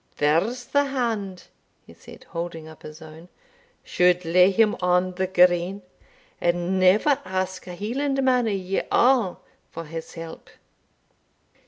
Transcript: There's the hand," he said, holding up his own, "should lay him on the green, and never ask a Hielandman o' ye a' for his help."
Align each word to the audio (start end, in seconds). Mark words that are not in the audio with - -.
There's 0.17 0.65
the 0.65 0.85
hand," 0.85 1.43
he 1.85 1.93
said, 1.93 2.23
holding 2.31 2.67
up 2.67 2.81
his 2.81 3.03
own, 3.03 3.29
"should 3.83 4.25
lay 4.25 4.49
him 4.49 4.75
on 4.81 5.11
the 5.11 5.27
green, 5.27 5.83
and 6.41 6.79
never 6.79 7.19
ask 7.23 7.67
a 7.67 7.75
Hielandman 7.75 8.47
o' 8.47 8.49
ye 8.49 8.81
a' 8.91 9.37
for 9.69 9.85
his 9.85 10.15
help." 10.15 10.49